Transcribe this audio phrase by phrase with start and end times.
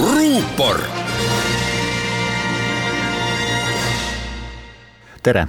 [0.00, 0.80] ruupor.
[5.22, 5.48] tere,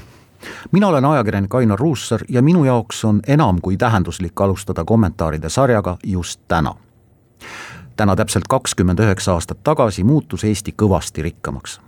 [0.71, 5.97] mina olen ajakirjanik Ainar Ruussaar ja minu jaoks on enam kui tähenduslik alustada kommentaaride sarjaga
[6.03, 6.75] just täna.
[7.95, 11.81] täna täpselt kakskümmend üheksa aastat tagasi muutus Eesti kõvasti rikkamaks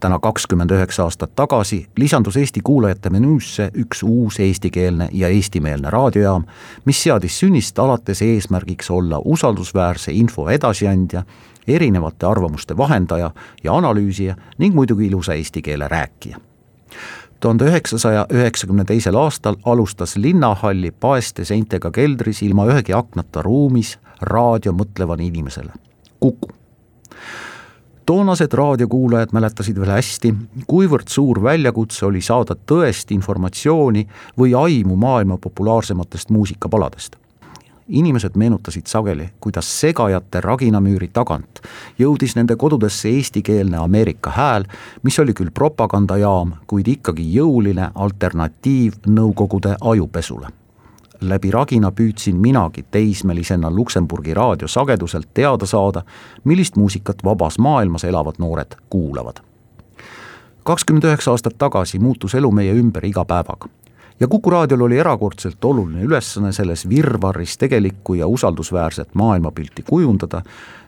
[0.00, 6.44] täna kakskümmend üheksa aastat tagasi lisandus Eesti kuulajate menüüsse üks uus eestikeelne ja eestimeelne raadiojaam,
[6.84, 11.22] mis seadis sünnist alates eesmärgiks olla usaldusväärse info edasiandja,
[11.66, 13.30] erinevate arvamuste vahendaja
[13.64, 16.36] ja analüüsija ning muidugi ilusa eesti keele rääkija.
[17.40, 24.72] tuhande üheksasaja üheksakümne teisel aastal alustas linnahalli paeste seintega keldris ilma ühegi aknata ruumis raadio
[24.72, 25.72] mõtlevale inimesele,
[26.20, 26.48] Kuku
[28.06, 30.34] toonased raadiokuulajad mäletasid veel hästi,
[30.66, 34.06] kuivõrd suur väljakutse oli saada tõest informatsiooni
[34.38, 37.16] või aimu maailma populaarsematest muusikapaladest.
[37.88, 41.60] inimesed meenutasid sageli, kuidas segajate raginamüüri tagant
[41.98, 44.64] jõudis nende kodudesse eestikeelne Ameerika hääl,
[45.02, 50.61] mis oli küll propagandajaam, kuid ikkagi jõuline alternatiiv Nõukogude ajupesule
[51.22, 56.02] läbi ragina püüdsin minagi teismelisena Luksemburgi raadiosageduselt teada saada,
[56.44, 59.36] millist muusikat vabas maailmas elavad noored kuulavad.
[60.64, 63.68] kakskümmend üheksa aastat tagasi muutus elu meie ümber iga päevaga
[64.20, 70.42] ja Kuku raadiol oli erakordselt oluline ülesanne selles virvarris tegelikku ja usaldusväärset maailmapilti kujundada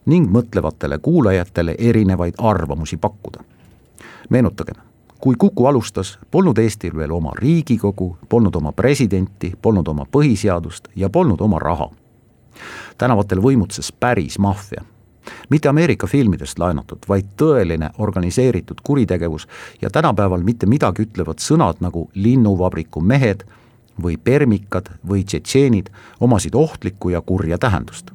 [0.06, 3.44] ning mõtlevatele kuulajatele erinevaid arvamusi pakkuda.
[4.30, 10.88] meenutagem kui Kuku alustas, polnud Eestil veel oma riigikogu, polnud oma presidenti, polnud oma põhiseadust
[10.96, 11.90] ja polnud oma raha.
[12.98, 14.84] tänavatel võimutses päris maffia.
[15.48, 19.48] mitte Ameerika filmidest laenatud, vaid tõeline organiseeritud kuritegevus
[19.82, 23.44] ja tänapäeval mitte midagi ütlevad sõnad nagu linnuvabriku mehed
[24.02, 25.90] või permikad või tšetšeenid
[26.20, 28.10] omasid ohtlikku ja kurja tähendust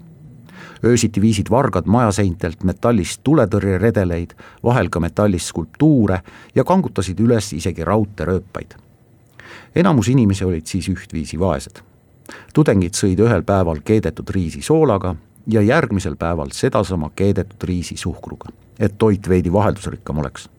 [0.86, 6.22] öösiti viisid vargad majaseintelt metallist tuletõrjeredeleid, vahel ka metallist skulptuure
[6.56, 8.76] ja kangutasid üles isegi raudteerööpaid.
[9.76, 11.82] enamus inimesi olid siis ühtviisi vaesed.
[12.54, 15.16] tudengid sõid ühel päeval keedetud riisi soolaga
[15.48, 20.50] ja järgmisel päeval sedasama keedetud riisi suhkruga, et toit veidi vaheldusrikkam oleks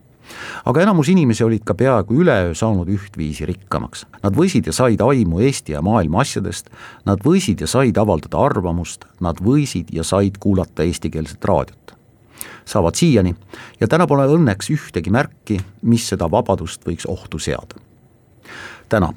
[0.64, 4.06] aga enamus inimesi olid ka peaaegu üleöö saanud ühtviisi rikkamaks.
[4.22, 6.70] Nad võisid ja said aimu Eesti ja maailma asjadest,
[7.06, 11.96] nad võisid ja said avaldada arvamust, nad võisid ja said kuulata eestikeelset raadiot.
[12.64, 13.34] saavad siiani
[13.80, 17.74] ja täna pole õnneks ühtegi märki, mis seda vabadust võiks ohtu seada.
[18.88, 19.12] täna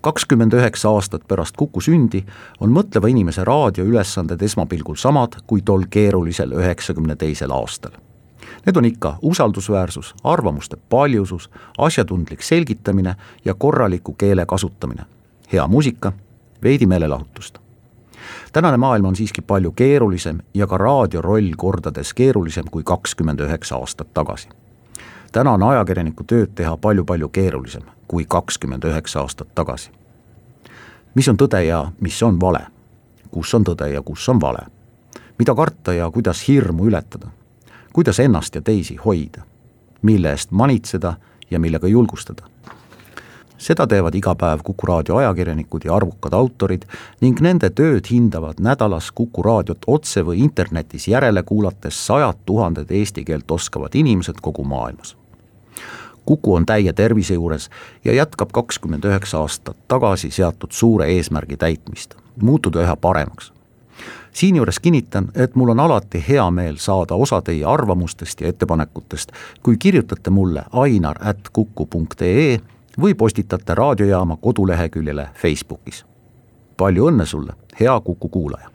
[0.00, 2.24] kakskümmend üheksa aastat pärast Kuku sündi
[2.60, 8.03] on mõtleva inimese raadioülesanded esmapilgul samad kui tol keerulisel üheksakümne teisel aastal
[8.66, 15.02] Need on ikka usaldusväärsus, arvamuste paljusus, asjatundlik selgitamine ja korraliku keele kasutamine,
[15.52, 16.12] hea muusika,
[16.62, 17.58] veidi meelelahutust.
[18.52, 23.76] tänane maailm on siiski palju keerulisem ja ka raadio roll kordades keerulisem kui kakskümmend üheksa
[23.76, 24.48] aastat tagasi.
[25.32, 29.90] täna on ajakirjaniku tööd teha palju-palju keerulisem kui kakskümmend üheksa aastat tagasi.
[31.14, 32.66] mis on tõde ja mis on vale?
[33.30, 34.66] kus on tõde ja kus on vale?
[35.38, 37.28] mida karta ja kuidas hirmu ületada
[37.94, 39.42] kuidas ennast ja teisi hoida,
[40.02, 41.14] mille eest manitseda
[41.50, 42.42] ja millega julgustada.
[43.58, 46.82] seda teevad iga päev Kuku raadio ajakirjanikud ja arvukad autorid
[47.20, 53.24] ning nende tööd hindavad nädalas Kuku raadiot otse või internetis järele kuulates sajad tuhanded eesti
[53.24, 55.16] keelt oskavad inimesed kogu maailmas.
[56.24, 57.70] Kuku on täie tervise juures
[58.04, 63.53] ja jätkab kakskümmend üheksa aastat tagasi seatud suure eesmärgi täitmist, muutuda üha paremaks
[64.32, 69.32] siinjuures kinnitan, et mul on alati hea meel saada osa teie arvamustest ja ettepanekutest,
[69.62, 72.58] kui kirjutate mulle ainar.kuku.ee
[73.00, 76.04] või postitate raadiojaama koduleheküljele Facebookis.
[76.76, 78.74] palju õnne sulle, hea Kuku kuulaja!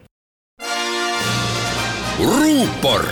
[2.20, 3.06] ruupor